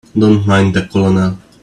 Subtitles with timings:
[0.17, 1.37] Don't mind the Colonel.